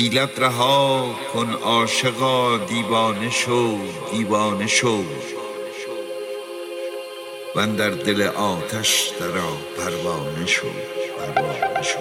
حیلت 0.00 0.38
رها 0.38 1.14
کن 1.32 1.52
عاشقا 1.52 2.56
دیوانه 2.56 3.30
شو 3.30 3.78
دیوانه 4.10 4.66
شو. 4.66 5.04
و 7.56 7.66
در 7.66 7.90
دل 7.90 8.22
آتش 8.22 9.12
درا 9.20 9.52
پروانه 9.78 10.46
شو 10.46 10.66
پروانه 11.18 11.82
شو. 11.82 11.98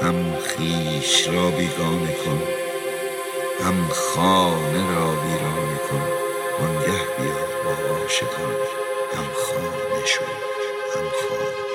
هم 0.00 0.38
خیش 0.38 1.28
را 1.28 1.50
بیگانه 1.50 2.14
کن 2.24 2.42
هم 3.64 3.88
خانه 3.88 4.94
را 4.94 5.10
ویرانه 5.10 5.78
کن. 5.90 6.08
وانگه 6.60 7.00
بیا 7.18 7.46
با 7.64 7.94
عاشقان 7.94 8.56
هم 9.16 9.26
خانه 9.34 10.06
شو 10.06 10.24
هم 10.94 11.08
خانه. 11.10 11.65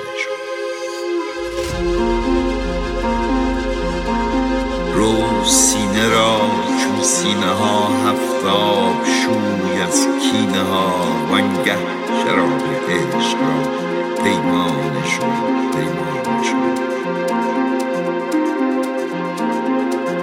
رو 5.02 5.44
سینه 5.44 6.08
را 6.08 6.38
چون 6.80 7.02
سینه 7.02 7.46
ها 7.46 7.88
هفتاب 7.88 9.04
شوی 9.04 9.82
از 9.82 10.06
کینه 10.22 10.62
ها 10.62 10.94
وانگه 11.30 11.76
شراب 12.24 12.62
عشق 12.88 13.38
را 13.38 13.82
پیمانه 14.24 15.06
شو 15.06 15.26
پیمانه 15.72 16.42
شو 16.42 16.56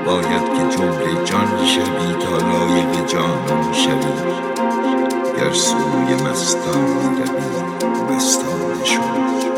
باید 0.06 0.44
که 0.54 0.78
جمله 0.78 1.24
جان 1.26 1.66
شوی 1.66 2.14
تا 2.14 2.38
لایق 2.38 3.06
جانان 3.06 3.74
شوی 3.74 4.40
گر 5.38 5.54
سوی 5.54 6.30
مستان 6.30 7.18
روی 7.18 8.16
مستانه 8.16 8.86
شو 8.86 9.49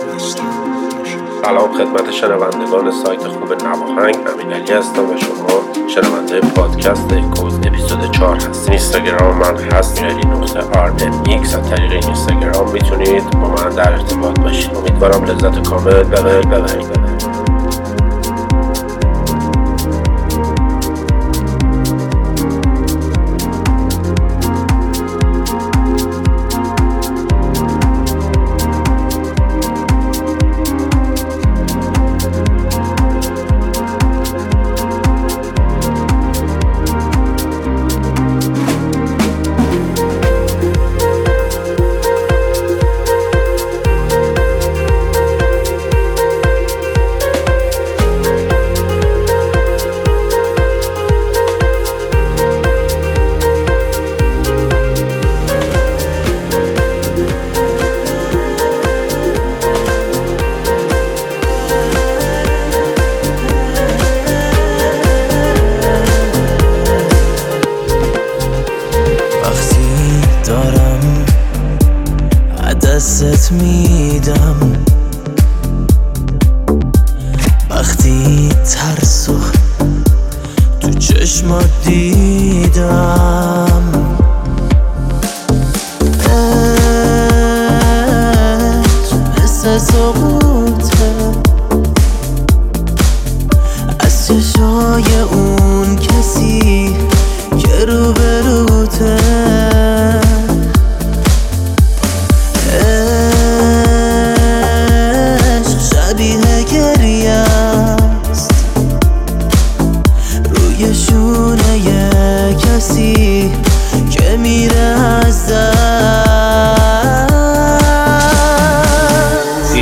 سلام 1.45 1.73
خدمت 1.77 2.11
شنوندگان 2.11 2.91
سایت 2.91 3.27
خوب 3.27 3.63
نواهنگ. 3.63 4.15
امین 4.33 4.53
علی 4.53 4.73
هستم 4.73 5.09
و 5.09 5.17
شما 5.17 5.87
شنونده 5.87 6.39
پادکست 6.39 7.13
اکوز 7.13 7.57
اپیزود 7.57 8.11
4 8.11 8.35
هستین 8.35 8.71
اینستاگرام 8.73 9.37
من 9.37 9.57
هست 9.57 10.03
علی 10.03 10.25
نقطه 10.27 10.79
RX. 10.79 11.55
از 11.55 11.69
طریق 11.69 11.91
اینستاگرام 11.91 12.71
می‌تونید 12.71 13.29
با 13.31 13.47
من 13.47 13.69
در 13.69 13.93
ارتباط 13.93 14.39
باشید. 14.39 14.75
امیدوارم 14.75 15.23
لذت 15.23 15.67
کامل 15.69 16.03
ببرید 16.03 16.49
ببرید. 16.49 17.40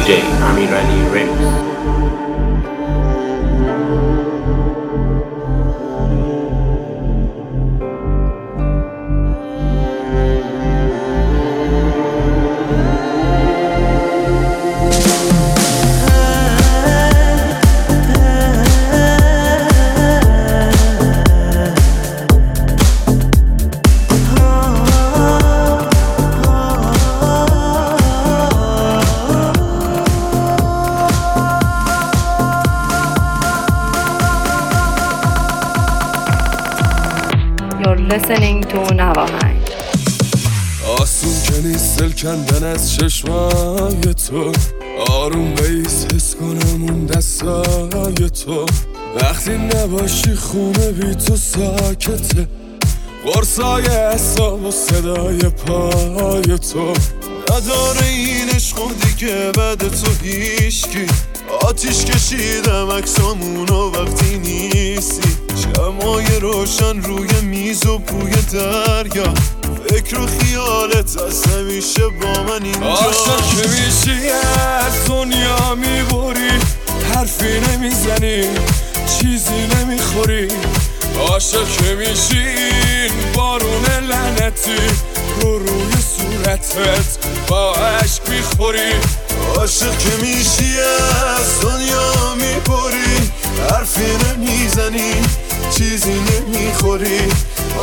day. 0.10 0.39
نباشی 50.00 50.36
خونه 50.36 50.92
بی 50.92 51.16
تو 51.16 51.38
ساکته. 51.38 52.48
قرصای 53.26 53.88
اصاب 53.88 54.66
و 54.66 54.72
صدای 54.72 55.40
پای 55.40 56.60
تو. 56.60 56.94
نداره 57.52 58.06
این 58.08 58.50
عشق 58.50 58.78
دیگه 59.02 59.52
بعد 59.52 59.78
تو 59.78 60.12
هیشکی 60.24 61.06
آتیش 61.62 62.06
کشیدم 62.06 62.92
عکسامونو 62.92 63.92
وقتی 63.92 64.38
نیستی. 64.38 65.30
شمای 65.64 66.40
روشن 66.42 67.02
روی 67.02 67.42
میز 67.42 67.86
و 67.86 67.98
بوی 67.98 68.32
دریا. 68.32 69.34
فکر 69.90 70.20
و 70.20 70.28
خیالت 70.28 71.22
از 71.28 71.44
همیشه 71.46 72.04
با 72.08 72.44
من 72.44 72.64
اینجا. 72.64 72.88
عاشق 72.88 73.62
که 73.62 73.68
میشی 73.68 74.30
از 74.30 75.06
دنیا 75.08 75.76
می‌بری. 75.76 76.50
حرفی 77.14 77.60
نمی‌زنی. 77.60 78.44
چیزی 79.18 79.68
نمی‌خوری؟ 79.76 80.48
عاشق 81.20 81.68
که 81.78 81.96
میشی 81.96 82.38
این 82.40 83.12
بارون 83.36 83.86
لعنتی. 84.10 84.76
رو 85.42 85.60
روی 85.60 85.94
صورتت 86.18 87.18
با 87.48 87.74
عشق 87.74 88.30
می‌خوری. 88.30 88.92
عاشق 89.56 89.98
که 89.98 90.10
میشی 90.22 90.80
از 90.80 91.62
دنیا 91.62 92.36
می‌بری 92.36 93.32
حرفی 93.70 94.06
نمی‌زنی 94.26 95.14
چیزی 95.78 96.14
نمی‌خوری. 96.14 97.20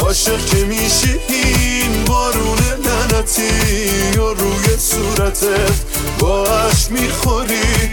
عاشق 0.00 0.46
که 0.46 0.56
میشی 0.56 1.18
این 1.28 2.04
بارون 2.04 2.58
لعنتی. 2.84 4.18
و 4.18 4.34
روی 4.34 4.76
صورتت 4.78 5.74
با 6.18 6.46
عشق 6.46 6.90
می‌خوری. 6.90 7.90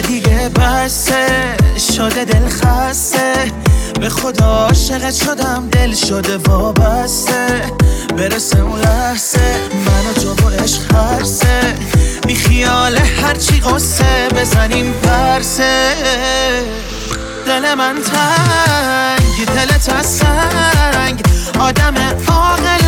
دیگه 0.00 0.48
بسه 0.48 1.56
شده 1.96 2.24
دل 2.24 2.48
خسته. 2.48 3.52
به 4.00 4.08
خدا 4.08 4.44
عاشقت 4.44 5.14
شدم 5.14 5.68
دل 5.72 5.94
شده 5.94 6.36
وابسته. 6.36 7.62
برسه 8.16 8.60
اون 8.60 8.80
لحظه 8.80 9.54
من 9.72 10.10
و 10.10 10.12
تو 10.12 10.34
با 10.34 10.50
عشق 10.50 10.94
هرسه. 10.94 11.74
بی 12.26 12.34
خیال 12.34 12.96
هرچی 12.96 13.60
قصه 13.60 14.28
بزنیم 14.36 14.92
پرسه. 14.92 15.94
دل 17.46 17.74
من 17.74 17.94
تنگ 17.94 19.46
دلت 19.46 19.88
از 19.88 20.06
سنگ. 20.06 21.22
آدم 21.58 21.94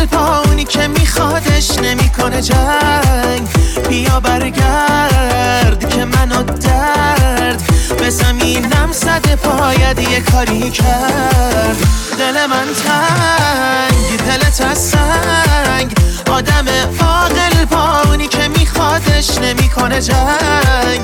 عاقل 0.03 0.17
پاونی 0.17 0.63
که 0.63 0.87
میخوادش 0.87 1.79
نمی‌کنه 1.79 2.41
جنگ. 2.41 3.47
بیا 3.89 4.19
برگرد 4.19 5.89
که 5.89 6.05
منو 6.05 6.43
درد. 6.43 7.63
به 7.97 8.09
زمینم 8.09 8.91
زده 8.91 9.35
باید 9.35 9.99
یه 9.99 10.19
کاری 10.19 10.71
کرد. 10.71 11.77
دل 12.19 12.45
من 12.45 12.67
تنگ 12.85 14.17
دلت 14.27 14.61
از 14.61 14.77
سنگ. 14.77 15.95
آدم 16.31 16.65
عاقل 16.99 17.65
پاونی 17.65 18.27
که 18.27 18.47
میخوادش 18.47 19.37
نمی‌کنه 19.37 20.01
جنگ. 20.01 21.01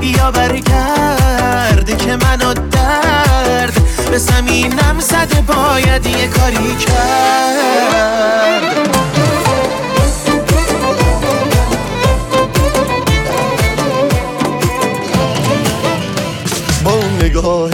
بیا 0.00 0.30
برگرد 0.30 1.98
که 1.98 2.16
منو 2.16 2.54
درد 2.54 3.72
به 4.10 4.18
زمینم 4.18 5.00
زده 5.00 5.40
باید 5.40 6.06
یه 6.06 6.28
کاری 6.28 6.76
کرد. 6.76 7.62
با 16.84 17.00
نگاه 17.20 17.70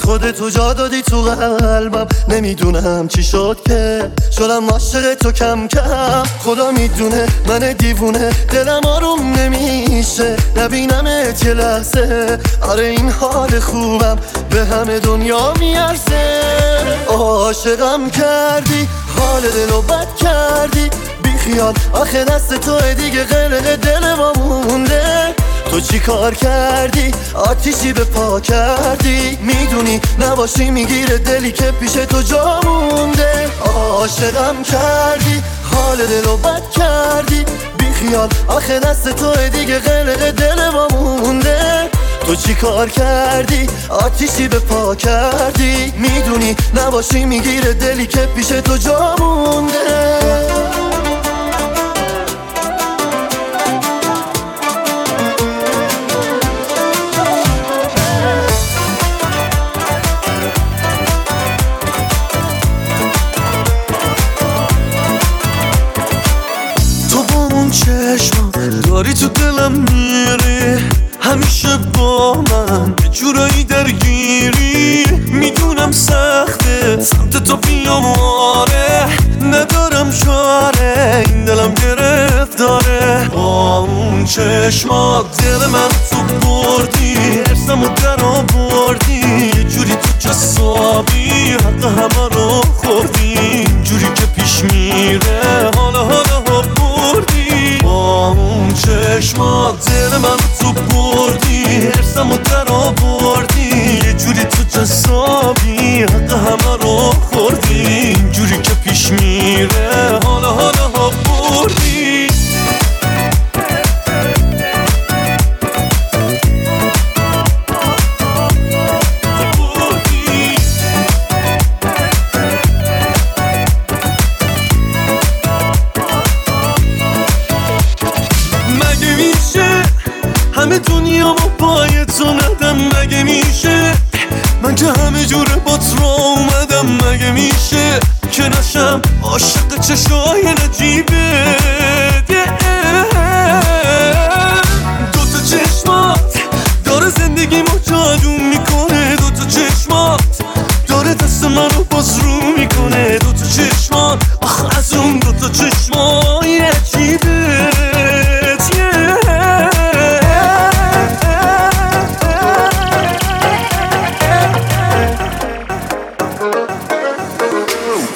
گیرات 0.00 0.04
خودتو 0.04 0.50
جا 0.50 0.72
دادی 0.72 1.02
تو 1.02 1.22
قلبم. 1.22 2.06
نمی‌دونم 2.28 3.08
چی 3.08 3.22
شد 3.22 3.58
که. 3.66 4.10
شدم 4.36 4.70
عاشق 4.70 5.14
تو 5.14 5.32
کم 5.32 5.68
کم. 5.68 6.22
خدا 6.44 6.70
می‌دونه 6.70 7.26
من 7.48 7.72
دیوونه. 7.72 8.30
دلم 8.52 8.86
آروم 8.86 9.32
نمیشه. 9.32 10.36
نبینمت 10.56 11.44
یه 11.44 11.54
لحظه. 11.54 12.38
آره 12.62 12.84
این 12.84 13.10
حال 13.10 13.60
خوبم 13.60 14.18
به 14.50 14.64
همه 14.64 14.98
دنیا 14.98 15.54
میارزه. 15.58 16.40
عاشقم 17.08 18.10
کردی. 18.10 18.88
حال 19.18 19.42
دلو 19.42 19.82
بد 19.82 20.08
کردی. 20.16 20.90
بی 21.22 21.38
خیال 21.38 21.74
آخه 21.92 22.24
دست 22.24 22.54
تو 22.54 22.94
دیگه. 22.94 23.24
قلق 23.24 23.76
دل 23.76 24.14
ما 24.14 24.32
مونده. 24.32 25.34
تو 25.70 25.80
چی 25.80 25.98
کار 25.98 26.34
کردی؟ 26.34 27.12
آتیشی 27.34 27.92
به 27.92 28.04
پا 28.04 28.40
کردی؟ 28.40 29.38
می‌دونی 29.40 30.00
نباشی 30.18 30.70
می‌گیره 30.70 31.18
دلی 31.18 31.52
که 31.52 31.70
پیش 31.70 31.92
تو 31.92 32.22
جا 32.22 32.60
مونده. 32.64 33.48
عاشقم 33.60 34.62
کردی 34.62 35.42
حال 35.72 35.96
دلو 35.96 36.36
بد 36.36 36.62
کردی. 36.70 37.44
بی 37.78 37.92
خیال 37.92 38.28
آخه 38.48 38.78
دست 38.78 39.08
تو 39.08 39.48
دیگه 39.48 39.78
قلق 39.78 40.30
دل 40.30 40.68
ما 40.68 40.88
مونده. 40.88 41.88
تو 42.26 42.34
چی 42.34 42.54
کار 42.54 42.88
کردی؟ 42.88 43.66
آتیشی 43.88 44.48
به 44.48 44.58
پا 44.58 44.94
کردی. 44.94 45.92
می‌دونی 45.96 46.56
نباشی 46.74 47.24
می‌گیره 47.24 47.72
دلی 47.72 48.06
که 48.06 48.20
پیش 48.20 48.46
تو 48.48 48.76
جا 48.76 49.16
مونده. 49.18 50.39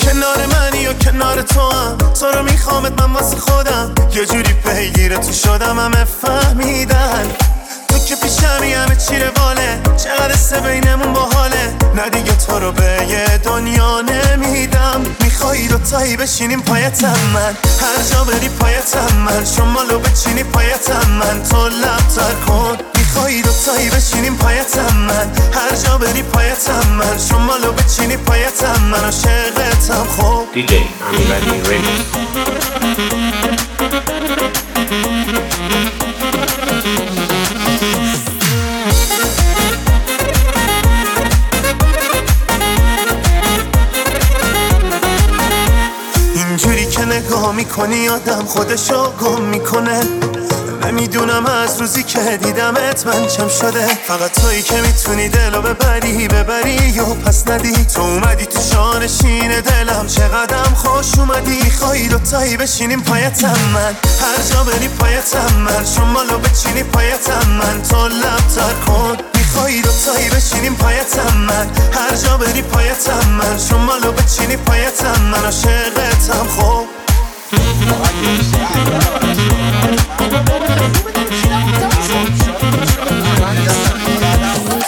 کنار 0.00 0.46
منی 0.46 0.86
و 0.86 0.92
کنار 0.92 1.42
تو 1.42 1.60
هم 1.60 1.98
تو 2.20 2.26
رو 2.26 2.42
میخوامت 2.42 3.02
من 3.02 3.12
واسه 3.12 3.36
خودم. 3.36 3.94
یه 4.14 4.26
جوری 4.26 4.52
پیگیر 4.52 5.16
تو 5.16 5.32
شدم 5.32 5.78
همه 5.78 6.04
فهمیدن. 6.04 7.30
تو 7.88 7.98
که 7.98 8.16
پیشمی 8.16 8.72
همه 8.72 8.96
چی 8.96 9.18
رواله. 9.18 9.80
چقدر 10.04 10.36
سه 10.36 10.60
بینمون 10.60 11.12
باحاله. 11.12 11.74
نه 11.94 12.10
دیگه 12.10 12.36
تو 12.36 12.58
رو 12.58 12.72
به 12.72 13.06
یه 13.08 13.38
دنیا 13.38 14.00
نمیدم. 14.00 15.02
میخوایی 15.20 15.68
دوتایی 15.68 16.16
بشینیم 16.16 16.62
پایتم 16.62 17.18
من. 17.34 17.56
هر 17.80 18.02
جا 18.10 18.24
بری 18.24 18.48
پایتم 18.48 19.16
من. 19.16 19.44
شمالو 19.44 19.98
بچینی 19.98 20.44
پایتم 20.44 21.10
من. 21.10 21.42
تو 21.42 21.68
لب 21.68 22.08
تر 22.16 22.34
کن. 22.46 22.93
میخوایی 23.14 23.42
دوتایی 23.42 23.90
بشینیم 23.90 24.36
پایتم 24.36 24.96
من. 24.96 25.32
هر 25.52 25.76
جا 25.84 25.98
بری 25.98 26.22
پایتم 26.22 26.88
من. 26.88 27.18
شمالو 27.18 27.72
بچینی 27.72 28.16
پایتم 28.16 28.82
من. 28.82 29.04
عاشقتم. 29.04 30.06
خب. 30.16 30.44
دیجی 30.54 30.88
امیرعلی 31.08 31.78
اینجوری 46.34 46.86
که 46.86 47.04
نگاه 47.04 47.52
می‌کنی 47.52 48.08
آدم 48.08 48.44
خودشو 48.44 49.12
گم 49.12 49.42
می‌کنه. 49.42 50.00
نمی‌دونم 50.82 51.46
از 51.46 51.80
روزی 51.80 52.02
که 52.02 52.38
دیدمت 52.42 53.06
من 53.06 53.26
چم 53.26 53.48
شده. 53.48 53.86
فقط 54.06 54.40
تویی 54.40 54.62
که 54.62 54.80
می‌تونی 54.80 55.28
دلو 55.28 55.62
ببری 55.62 56.28
ببری 56.28 57.00
و 57.00 57.04
پس 57.04 57.48
ندی. 57.48 57.84
تو 57.84 58.00
اومدی 58.00 58.46
تو 58.46 58.60
شانشین 58.60 59.60
دلم. 59.60 60.06
چقدرم 60.06 60.74
خوش 60.74 61.18
اومدی؟ 61.18 61.70
خواهی 61.70 62.08
دوتایی 62.08 62.56
بشینیم 62.56 63.02
پایتم 63.02 63.58
من. 63.74 63.94
هر 64.20 64.42
جا 64.52 64.64
بری 64.64 64.88
پایتم 64.88 65.54
من. 65.56 65.84
شمالو 65.84 66.38
بچینی 66.38 66.82
پایتم 66.82 67.48
من. 67.48 67.82
تو 67.82 68.08
لب 68.08 68.48
تر 68.54 68.74
کن. 68.86 69.16
بخوای 69.34 69.82
دوتایی 69.82 70.28
بشینیم 70.28 70.74
پایتم 70.74 71.36
من. 71.36 71.66
هر 71.92 72.16
جا 72.16 72.36
بری 72.36 72.62
پایتم 72.62 73.28
من. 73.28 73.58
شمالو 73.58 74.12
بچینی 74.12 74.56
پایتم 74.56 75.20
من. 75.22 75.44
عاشقتم 75.44 76.46
خب. 76.56 76.93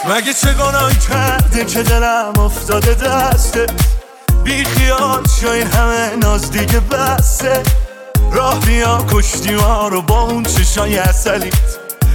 مگه 0.09 0.35
چه 0.35 0.53
گناهی 0.53 0.97
کرده 1.09 1.65
که 1.65 1.83
دلم 1.83 2.33
افتاده 2.39 2.95
دسته؟ 2.95 3.67
بی 4.45 4.65
خیال 4.65 5.23
شای 5.41 5.61
همه 5.61 6.17
ناز 6.17 6.51
دیگه 6.51 6.81
بسته. 6.81 7.63
راه 8.33 8.61
بیا 8.61 9.07
کشتی 9.11 9.55
ما 9.55 9.89
رو 9.89 10.03
با 10.03 10.21
اون 10.21 10.43
چشای 10.43 10.99
اصلیت 10.99 11.55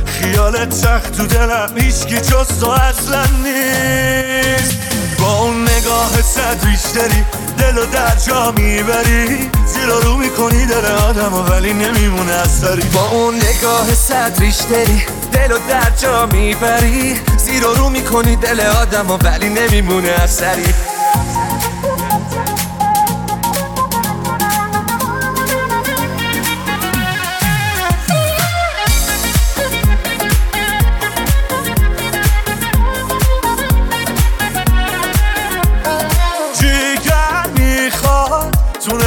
خیالت 0.05 0.81
تخت 0.81 1.17
تو 1.17 1.27
دلم 1.27 1.77
هیچکی 1.77 2.17
جز 2.17 2.59
تو 2.59 2.69
اصلا 2.69 3.25
نیست. 3.43 4.90
با 5.21 5.39
اون 5.39 5.63
نگاه 5.63 6.21
صد 6.21 6.65
بیشتری 6.65 7.25
دل 7.57 7.77
و 7.77 7.85
در 7.85 8.15
جا 8.15 8.51
می‌بری. 8.51 9.49
زیر 9.65 9.85
رو 10.03 10.17
می‌کنی 10.17 10.65
دل 10.65 10.85
آدم 10.85 11.33
ولی 11.33 11.73
نمیمونه 11.73 12.31
اثری 12.31 12.81
با 12.81 13.09
اون 13.09 13.35
نگاه 13.35 13.93
صد 13.93 14.39
ریشتری 14.39 15.03
دل 15.33 15.51
و 15.51 15.57
در 15.69 15.89
جا 16.01 16.25
می‌بری. 16.25 17.19
زیر 17.37 17.63
رو 17.63 17.89
می‌کنی 17.89 18.35
دل 18.35 18.59
آدم 18.59 19.11
ولی 19.23 19.49
نمیمونه 19.49 20.07
اثری 20.09 20.73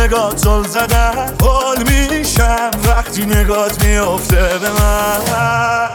تو 0.05 0.11
نگاه 0.11 0.37
زل 0.37 0.69
زدن 0.69 1.33
حال 1.43 1.79
میشم. 1.83 2.71
وقتی 2.85 3.27
نگات 3.27 3.85
میافته 3.85 4.37
به 4.37 4.71
من. 4.71 5.89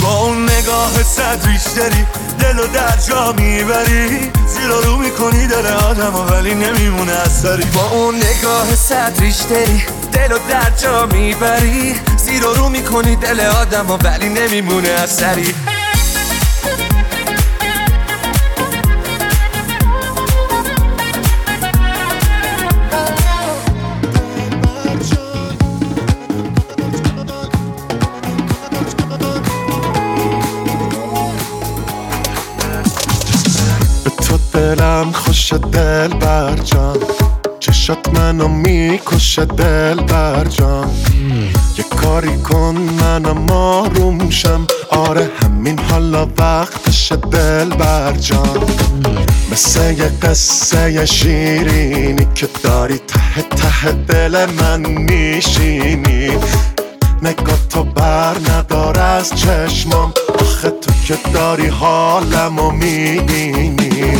با 0.00 0.18
اون 0.18 0.44
نگاه 0.44 1.02
صد 1.02 1.46
بیشتری 1.46 2.06
دل 2.38 2.58
و 2.58 2.66
در 2.66 2.96
جا 3.08 3.32
می‌بری. 3.32 4.32
زیر 4.46 4.68
رو 4.84 4.96
می‌کنی 4.96 5.46
دل 5.46 5.66
آدم 5.66 6.14
ولی 6.14 6.54
نمیمونه 6.54 7.12
اثری 7.12 7.64
با 7.64 7.90
اون 7.90 8.16
نگاه 8.16 8.74
صد 8.74 9.12
ریشتری 9.20 9.84
دل 10.12 10.32
و 10.32 10.38
در 10.48 10.70
جا 10.82 11.06
می‌بری. 11.06 11.94
زیر 12.16 12.42
رو 12.42 12.68
می‌کنی 12.68 13.16
دل 13.16 13.40
آدم 13.40 13.90
ولی 14.04 14.28
نمیمونه 14.28 14.88
اثری 14.88 15.54
دلم 34.62 35.12
خوش 35.12 35.52
دل 35.52 36.08
بر 36.08 36.56
جان. 36.56 36.96
چشات 37.60 38.08
منو 38.08 38.48
می‌کشه 38.48 39.44
دل 39.44 39.94
بر 39.94 40.44
جان. 40.44 40.90
یه 41.78 41.84
کاری 42.00 42.36
کن 42.36 42.76
منم 43.00 43.50
آروم 43.50 44.30
شم. 44.30 44.66
آره 44.90 45.30
همین 45.42 45.78
حالا 45.78 46.28
وقتش 46.38 47.12
دل 47.12 47.68
بر 47.68 48.12
جان. 48.12 48.58
مثل 49.52 49.80
یه 49.98 50.10
قصه 50.22 51.06
شیرینی 51.06 52.26
که 52.34 52.48
داری 52.62 52.98
ته 52.98 53.42
ته 53.42 53.92
دل 53.92 54.46
من 54.46 54.80
میشینی. 54.80 56.30
نگاه 57.22 57.68
تو 57.70 57.84
بر 57.84 58.36
ندار 58.50 58.98
از 58.98 59.30
چشمام. 59.34 60.12
آخه 60.40 60.70
تو 60.70 60.90
که 61.06 61.16
داری 61.34 61.66
حالمو 61.66 62.70
می‌بینی. 62.70 64.18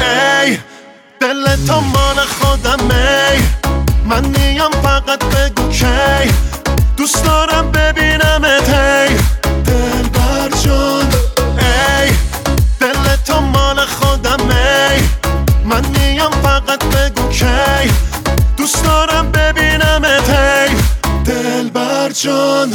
ای 0.00 0.58
دل 1.20 1.66
تو 1.66 1.80
مال 1.80 2.16
خودم 2.16 2.90
ای. 2.90 3.38
من 4.04 4.24
میام 4.24 4.70
فقط 4.70 5.24
بگو 5.24 5.68
کی. 5.68 6.32
دوست 6.96 7.24
دارم 7.24 7.70
ببینم 7.72 8.44
هی 8.44 9.16
دل 9.64 10.08
بر 10.14 10.48
جان. 10.64 11.06
ای 11.58 12.10
دل 12.80 13.16
تو 13.26 13.40
مال 13.40 13.86
خودم 13.86 14.50
ای. 14.50 15.02
من 15.64 15.84
میام 15.86 16.32
فقط 16.32 16.84
بگو 16.84 17.28
کی. 17.28 17.92
دوست 18.56 18.84
دارم 18.84 19.32
ببینم 19.32 20.04
هی 20.04 20.76
دل 21.24 21.68
بر 21.70 22.10
جان 22.12 22.72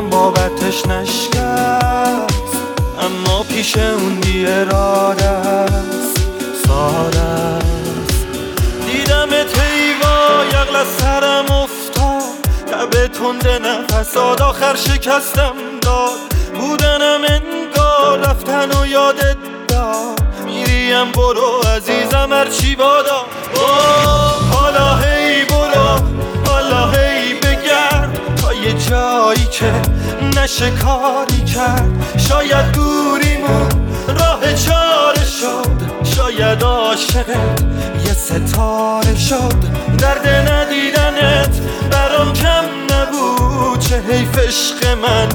دلم 0.00 0.10
بابتش 0.10 0.86
نشکست 0.86 2.56
اما 3.00 3.42
پیش 3.42 3.76
اون 3.76 4.20
بی 4.20 4.46
اراده 4.46 5.24
است 5.24 6.16
ساده 6.66 7.20
است. 7.20 8.26
دیدم 8.86 9.28
تیوا 9.28 10.44
یقل 10.52 10.84
سرم 10.98 11.44
افتاد 11.52 12.22
لب 12.72 13.06
تنده 13.06 13.58
نفساد 13.58 14.42
آخر 14.42 14.76
شکستم 14.76 15.54
داد. 15.82 16.18
بودنم 16.54 17.20
انگار 17.28 18.18
رفتن 18.18 18.70
و 18.70 18.86
یادت 18.86 19.36
داد. 19.68 20.20
میریم 20.44 21.12
برو 21.12 21.60
عزیزم 21.76 22.32
هرچی 22.32 22.76
بادا. 22.76 23.26
حالا 24.52 24.96
هی 24.96 25.19
جایی 28.90 29.44
که 29.44 29.72
نشه 30.36 30.70
کاری 30.70 31.44
کرد. 31.44 32.18
شاید 32.28 32.72
دوریمون 32.72 33.68
راه 34.08 34.54
چاره 34.54 35.24
شد. 35.24 35.70
شاید 36.16 36.62
عاشقت 36.62 37.64
یه 38.06 38.12
ستاره 38.12 39.16
شد. 39.16 39.54
درد 39.98 40.28
ندیدنت 40.28 41.60
برام 41.90 42.32
کم 42.32 42.64
نبود. 42.90 43.78
چه 43.78 44.00
حیف 44.00 44.38
عشق 44.38 44.86
من 44.86 45.28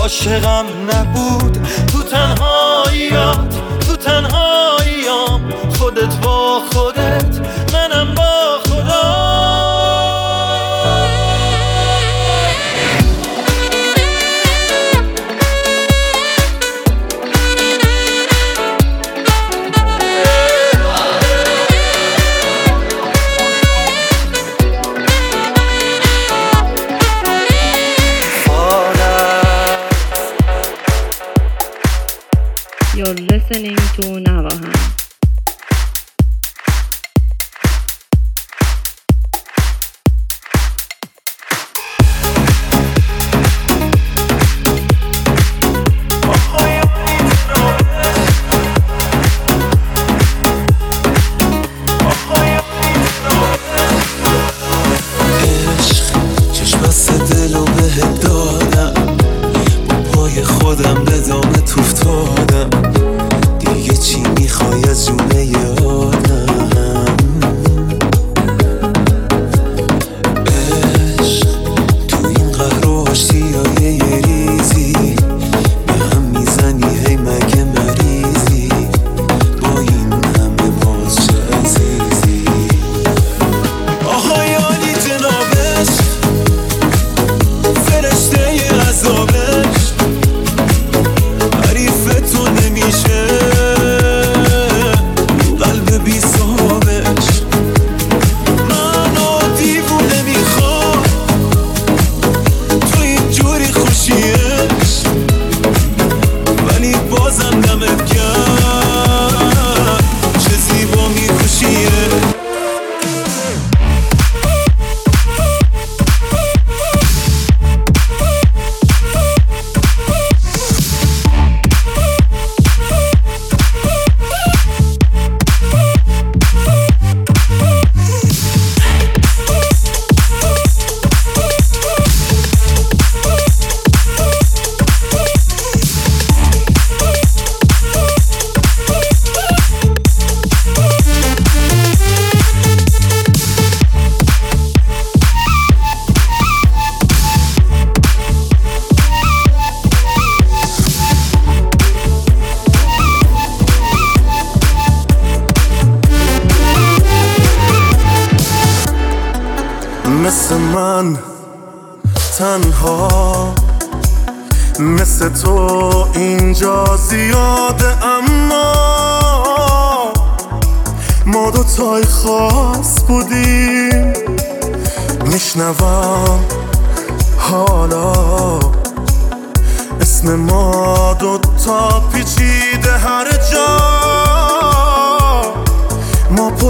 عاشقم 0.00 0.66
نبود. 0.92 1.68
تو 1.92 2.02
تنهاییات 2.02 3.54
تو 3.86 3.96
تنهاییام. 3.96 5.52
خودت 5.78 6.16
با 6.22 6.60
خودت 6.72 7.40
منم 7.72 8.14
با 8.14 8.65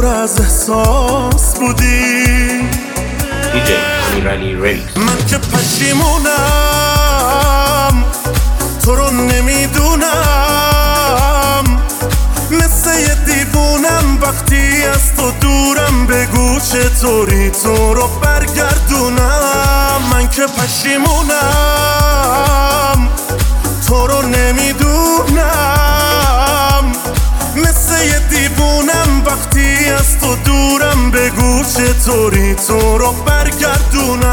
پر 0.07 0.15
از 0.15 0.41
احساس 0.41 1.55
بودیم 1.55 2.71
من 4.97 5.27
که 5.29 5.39
پشیمونم 5.39 6.35
تو 8.85 8.95
رو 8.95 9.11
نمی‌دونم. 9.11 10.05
مثل 12.51 13.01
یه 13.01 13.15
دیوونم 13.27 14.19
وقتی 14.23 14.85
از 14.85 15.15
تو 15.17 15.31
دورم 15.41 16.07
بگو 16.07 16.61
چطوری 16.61 17.51
تو 17.51 17.95
رو 17.95 18.09
برگردونم. 18.23 20.01
من 20.13 20.31
که 20.31 20.47
پشیمونم 20.47 21.39
تو 23.89 24.07
رو 24.07 24.23
نمی‌دونم. 24.23 24.87
مثل 27.57 28.05
یه 28.05 28.19
دیوونم 28.87 29.23
وقتی 29.27 29.91
از 29.99 30.19
تو 30.19 30.37
دورم 30.37 31.11
بگو 31.11 31.63
چطوری 31.65 32.55
تو 32.55 32.99
رو 32.99 33.13
برگردونم. 33.13 34.27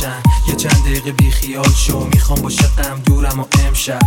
بشن 0.00 0.22
یه 0.48 0.54
چند 0.56 0.82
دقیقه 0.84 1.12
بی 1.12 1.30
خیال 1.30 1.72
شو. 1.86 2.04
می‌خوام 2.12 2.40
باشه 2.40 2.62
غم 2.62 3.00
دورم 3.06 3.40
و 3.40 3.44
امشب. 3.66 4.00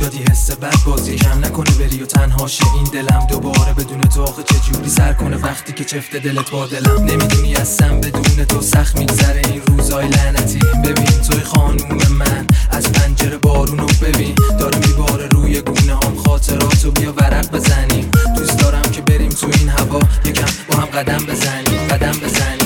دادی 0.00 0.18
حس 0.30 0.50
بد 0.50 0.74
بازی 0.86 1.16
کم 1.16 1.44
نکنه 1.44 1.70
بری 1.70 2.02
و 2.02 2.06
تنها 2.06 2.46
شه. 2.46 2.64
این 2.74 2.84
دلم 2.84 3.26
دوباره 3.30 3.72
بدون 3.72 4.00
تو 4.00 4.22
آخه 4.22 4.42
چجوری 4.42 4.88
سر 4.88 5.12
کنه؟ 5.12 5.36
وقتی 5.36 5.72
که 5.72 5.84
چفت 5.84 6.16
دلت 6.16 6.50
با 6.50 6.66
دلم 6.66 7.04
نمی‌دونی 7.04 7.54
هستم 7.54 8.00
بدون 8.00 8.44
تو 8.44 8.60
سخت 8.60 8.98
میگذره. 8.98 9.42
این 9.50 9.62
روزای 9.66 10.08
لعنتی. 10.08 10.58
ببین 10.58 11.20
توی 11.30 11.40
خانوم 11.40 11.98
من. 12.18 12.46
از 12.70 12.92
پنجره 12.92 13.36
بارونو 13.36 13.86
ببین. 13.86 14.34
داره 14.58 14.78
میباره 14.86 15.26
روی 15.26 15.60
گونه 15.60 15.94
هم 15.94 16.16
خاطراتو 16.26 16.90
بیا 16.90 17.12
ورق 17.12 17.50
بزنیم. 17.50 18.10
دوست 18.36 18.58
دارم 18.58 18.82
که 18.82 19.00
بریم 19.00 19.28
تو 19.28 19.46
این 19.58 19.68
هوا. 19.68 20.00
یکم 20.24 20.52
با 20.68 20.76
هم 20.76 20.86
قدم 20.86 21.26
بزنیم. 21.26 21.88
قدم 21.90 22.12
بزنیم. 22.12 22.61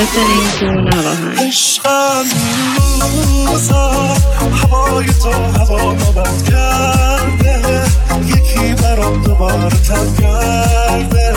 listening 0.00 0.48
to 0.58 0.64
نواهنگ 0.64 1.38
عشقم 1.38 2.24
روزا 3.46 4.16
هوای 4.60 5.06
تو 5.06 5.30
هوا 5.30 5.92
نباد 5.92 6.42
کرده. 6.50 7.82
یکی 8.26 8.74
برام 8.82 9.22
دوباره 9.22 9.68
تب 9.68 10.06
کرده. 10.20 11.32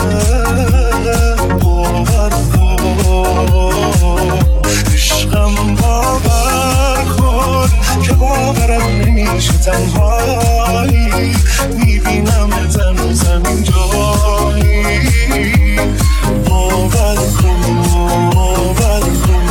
باور 1.62 2.30
کن 2.30 2.73
کن 2.84 4.38
عشقم 4.94 5.54
باور 5.74 7.04
کن 7.18 7.68
که 8.02 8.12
باورم 8.12 8.82
نمیشه 8.82 9.52
تنهایی. 9.52 11.34
می‌بینم 11.76 12.50
زن 12.68 13.12
زمین 13.12 13.62
جایی 13.62 14.82
باور 16.48 17.16
کن 17.42 17.62
باور 18.34 19.00
کن. 19.00 19.43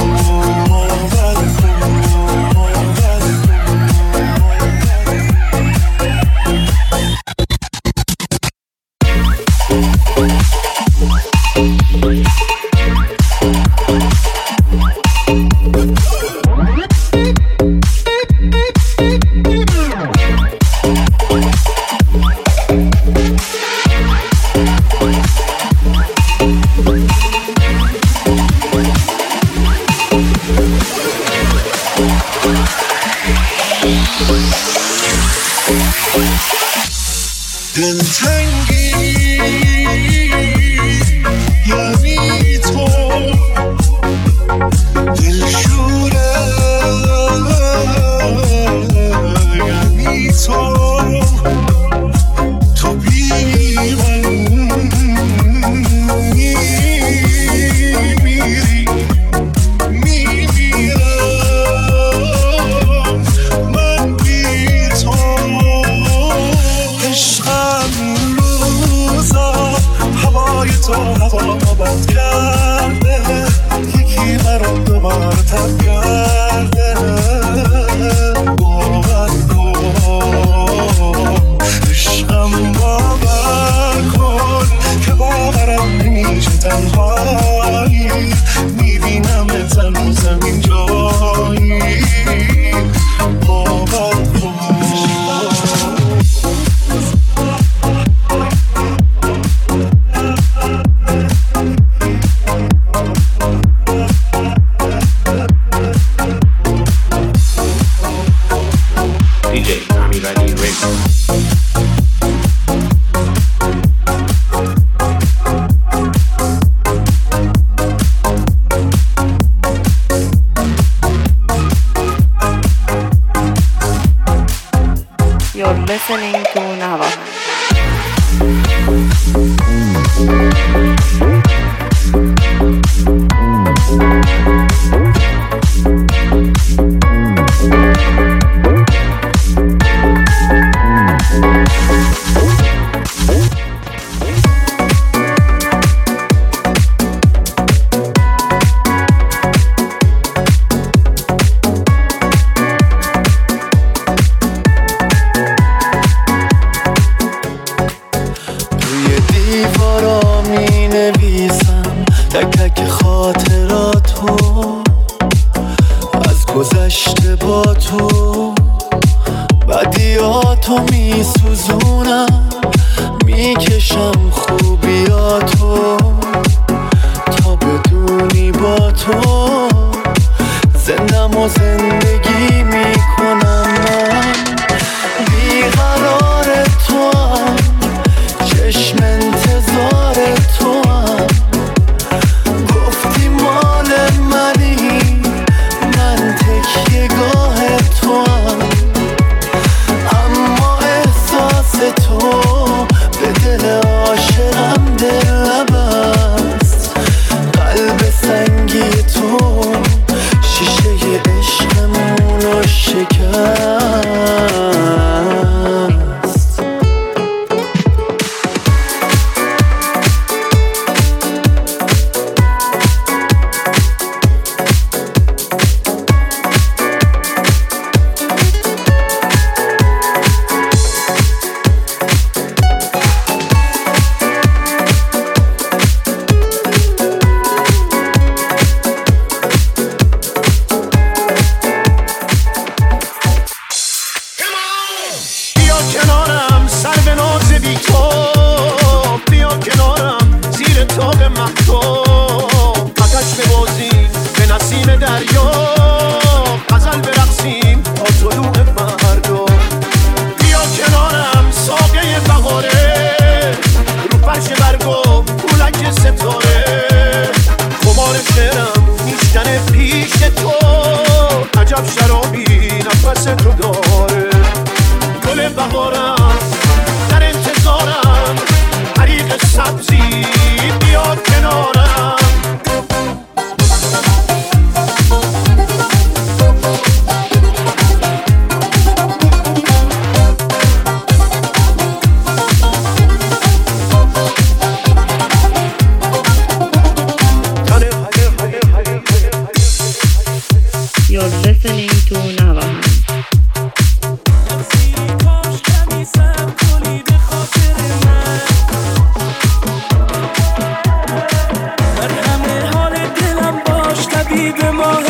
Even 314.43 314.75
more. 314.75 315.02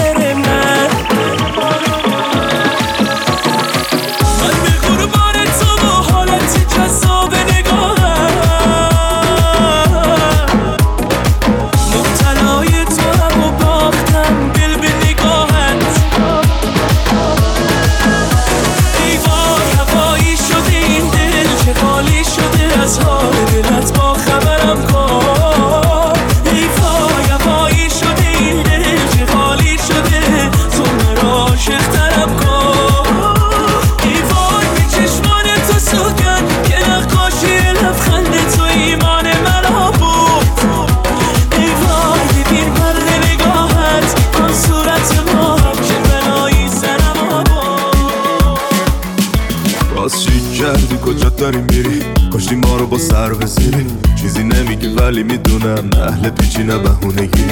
ولی 54.97 55.23
می‌دونم 55.23 55.89
اهل 56.07 56.29
پیچی 56.29 56.63
نه 56.63 56.77
بهونگی. 56.77 57.43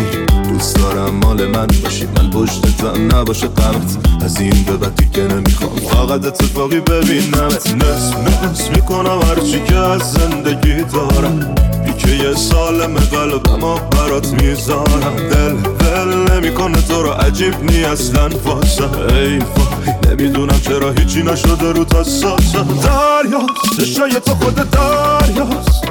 دوست 0.49 0.75
دارم 0.75 1.15
مال 1.15 1.47
من 1.47 1.67
باشی. 1.83 2.05
من 2.05 2.29
پشتتم 2.29 3.17
نباشه 3.17 3.47
غمت 3.47 3.97
از 4.25 4.39
این 4.39 4.63
به 4.63 4.77
بعد 4.77 4.95
دیگه 4.95 5.23
نمی‌خوام. 5.23 5.75
فقط 5.75 6.25
اتفاقی 6.25 6.79
ببینمت 6.79 7.75
نس 7.75 8.13
نس 8.13 8.69
می‌کنم 8.69 9.19
هرچی 9.21 9.63
که 9.67 9.75
از 9.75 10.01
زندگی 10.11 10.83
دارم. 10.83 11.55
که 11.97 12.09
یه 12.09 12.35
سالم 12.35 12.93
قلبم 12.93 13.75
برات 13.91 14.27
می‌ذارم. 14.27 15.15
دل 15.31 15.55
دل 15.79 16.33
نمی‌کنه 16.33 16.81
تو 16.81 17.03
رو 17.03 17.09
عجیب 17.11 17.63
نی 17.63 17.83
اصلا 17.83 18.29
واسم 18.45 18.91
ای 19.09 19.39
نمی‌دونم 20.09 20.59
چرا 20.59 20.91
هیچی 20.91 21.23
نشده 21.23 21.71
رو 21.71 21.83
تا 21.83 22.03
ساسم 22.03 22.67
دریاست 22.83 23.81
چشای 23.81 24.11
تو 24.25 24.35
خود 24.35 24.55
دریاست. 24.55 25.90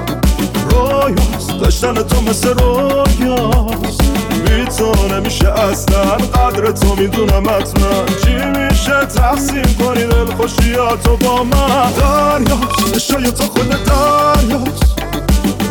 رویاست. 0.71 1.61
داشتن 1.61 1.95
تو 1.95 2.21
مثل 2.21 2.49
رویاست. 2.49 4.03
بی 4.45 4.65
تو 4.65 5.15
نمیشه 5.15 5.49
اصلا 5.49 6.03
قدر 6.05 6.71
تو 6.71 6.95
می‌دونم 6.95 7.49
حتما. 7.51 8.05
چی 8.25 8.35
میشه؟ 8.35 9.05
تقسیم 9.15 9.77
کنی 9.79 10.07
دل 10.07 10.35
خوشیاتو 10.37 11.17
با 11.17 11.45
من؟ 11.45 11.93
دریاست. 11.93 12.95
چشای 12.95 13.31
تو 13.33 13.45
خود 13.45 13.69
دریاست. 13.69 15.03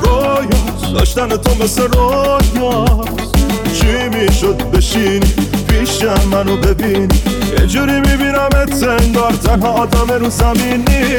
رویاست. 0.04 0.94
داشتن 0.94 1.30
تو 1.30 1.64
مثل 1.64 1.88
رویاست. 1.88 3.36
چی 3.82 4.10
می‌شد 4.10 4.72
بشینی؟ 4.72 5.34
پیشم 5.68 6.28
منو 6.32 6.58
ببینی. 6.58 7.08
یه 7.60 7.68
جوری 7.68 8.00
می‌بینم 8.00 8.50
انگار 9.02 9.32
تنها 9.32 9.70
آدم 9.70 10.12
رو 10.12 10.30
زمینی. 10.30 11.18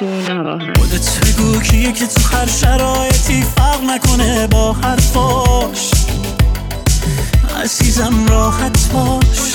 Navahan. 0.00 0.78
خودت 0.78 1.20
بگو؟ 1.20 1.60
کیه 1.60 1.92
که 1.92 2.06
تو 2.06 2.36
هر 2.36 2.46
شرایطی 2.46 3.42
فرق 3.56 3.82
نکنه 3.84 4.46
با 4.46 4.72
حرفاش؟ 4.72 5.90
عزیزم 7.62 8.26
راحت 8.26 8.92
باش. 8.92 9.52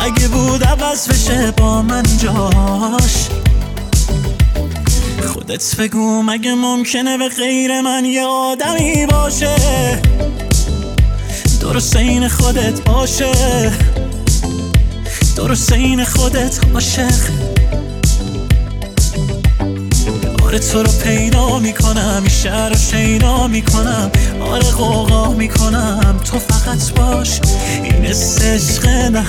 اگه 0.00 0.28
بود 0.28 0.64
عوض 0.64 1.08
بشه 1.08 1.50
با 1.50 1.82
من 1.82 2.02
جاش. 2.02 3.28
خودت 5.26 5.76
بگو 5.76 6.22
مگه 6.22 6.54
ممکنه 6.54 7.18
به 7.18 7.28
غیر 7.28 7.80
من 7.80 8.04
یه 8.04 8.24
آدمی 8.24 9.06
باشه؟ 9.06 9.56
درست 11.60 11.96
این 11.96 12.28
خودت 12.28 12.80
باشه. 12.80 13.72
درست 15.36 15.72
این 15.72 16.04
خودت 16.04 16.60
عاشق. 16.74 17.53
آره 20.44 20.58
تو 20.58 20.82
رو 20.82 20.92
پیدا 21.04 21.58
می‌کنم 21.58 22.18
این 22.18 22.28
شهر 22.28 22.68
رو 22.68 22.76
شیدا 22.76 23.46
می‌کنم. 23.46 24.10
آره 24.40 24.70
قوقا 24.70 25.32
می‌کنم 25.32 26.20
تو 26.24 26.38
فقط 26.38 26.92
باش. 26.92 27.40
این 27.82 28.04
عشق 28.04 28.86
نه 28.86 29.24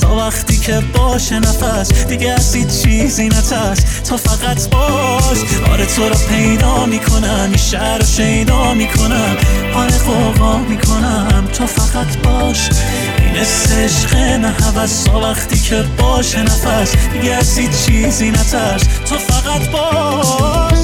تا 0.00 0.16
وقتی 0.16 0.58
که 0.58 0.82
باشه 0.94 1.38
نفس. 1.38 2.06
دیگه 2.06 2.30
از 2.30 2.56
چیزی 2.82 3.28
نترس 3.28 3.78
تو 4.08 4.16
فقط 4.16 4.70
باش. 4.70 5.38
آره 5.72 5.86
تو 5.86 6.08
رو 6.08 6.14
پیدا 6.28 6.86
می‌کنم 6.86 7.46
این 7.48 7.56
شهر 7.56 7.98
رو 7.98 8.04
شیدا 8.04 8.74
می‌کنم. 8.74 9.36
آره 9.74 9.98
قوقا 9.98 10.58
می‌کنم 10.58 11.48
تو 11.52 11.66
فقط 11.66 12.16
باش. 12.16 12.68
این 13.34 13.36
عشق 13.72 14.16
نه 14.16 14.54
تا 15.04 15.20
وقتی 15.20 15.58
که 15.58 15.84
باشه 15.98 16.42
نفس. 16.42 16.96
دیگه 17.12 17.34
از 17.34 17.58
چیزی 17.86 18.30
نترس. 18.30 18.82
تو 19.06 19.18
فقط 19.18 19.70
باش. 19.70 20.78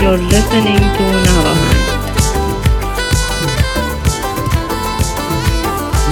You're 0.00 0.22
listening 0.32 0.84
to 0.96 1.04
Navahan. 1.26 1.80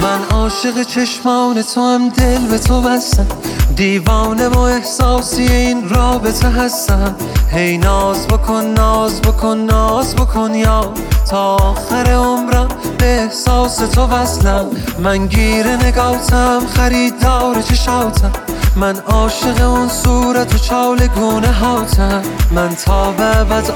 من 0.01 0.23
عاشق 0.31 0.83
چشمان 0.83 1.61
تو 1.61 1.81
هم 1.81 2.09
دل 2.09 2.47
به 2.47 2.57
تو 2.59 2.81
بستم. 2.81 3.27
دیوانه 3.75 4.47
و 4.47 4.59
احساسی 4.59 5.43
این 5.43 5.89
رابطه 5.89 6.49
هستم. 6.49 7.15
هی 7.51 7.77
ناز 7.77 8.27
بکن 8.27 8.65
ناز 8.65 9.21
بکن 9.21 9.57
ناز 9.57 10.15
بکن 10.15 10.55
یا. 10.55 10.93
تا 11.29 11.55
آخر 11.55 12.11
عمرم 12.11 12.67
به 12.97 13.21
احساس 13.21 13.75
تو 13.75 14.07
وصلم. 14.07 14.65
من 14.99 15.27
گیر 15.27 15.67
نگاتم 15.67 16.61
خریدار 16.75 17.61
چشاتم. 17.61 18.31
من 18.75 18.95
عاشق 18.97 19.69
اون 19.69 19.89
صورت 19.89 20.55
و 20.55 20.57
چالگونه 20.57 21.51
هاتم 21.51 22.21
من 22.51 22.75
تا 22.75 23.11
به 23.11 23.25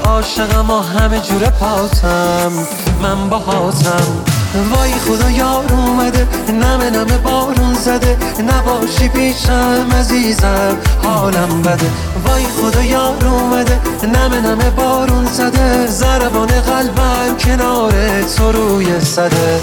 عاشقم 0.05 0.69
و 0.69 0.79
همه 0.79 1.19
جوره 1.19 1.49
پاتم. 1.49 2.51
من 3.01 3.29
باهاتم. 3.29 4.32
وای 4.55 4.91
خدا 4.91 5.29
یار 5.31 5.73
اومده 5.73 6.27
نمه 6.49 6.89
نمه 6.89 7.17
بارون 7.17 7.73
زده. 7.73 8.17
نباشی 8.41 9.07
پیشم 9.09 9.87
عزیزم 9.99 10.77
حالم 11.03 11.61
بده. 11.61 11.89
وای 12.25 12.43
خدا 12.45 12.83
یار 12.83 13.25
اومده 13.25 13.79
نمه 14.03 14.41
نمه 14.41 14.69
بارون 14.69 15.25
زده. 15.25 15.87
زربان 15.87 16.47
قلبم 16.47 17.37
کنار 17.39 17.93
تو 18.37 18.51
روی 18.51 19.01
صده 19.01 19.61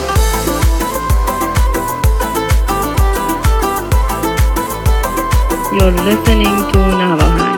You're 5.72 5.92
listening 6.06 6.58
to 6.72 6.78
Navahan. 7.00 7.49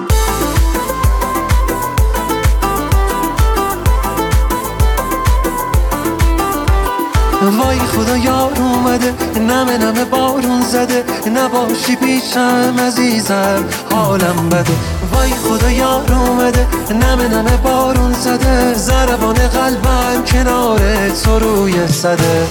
وای 7.51 7.79
خدا 7.79 8.17
یار 8.17 8.53
اومده 8.59 9.15
نمه 9.41 9.79
نمه 9.79 10.05
بارون 10.05 10.63
زده 10.63 11.05
نباشی 11.35 11.97
پیشم 11.97 12.75
عزیزم 12.87 13.65
حالم 13.91 14.49
بده. 14.49 14.73
وای 15.13 15.31
خدا 15.31 15.71
یار 15.71 16.13
اومده 16.13 16.67
نمه 16.91 17.29
نمه 17.29 17.57
بارون 17.57 18.13
زده 18.13 18.75
زربان 18.75 19.35
قلبم 19.35 20.25
کنار 20.27 20.81
تو 21.25 21.39
روی 21.39 21.89
صده 21.89 22.47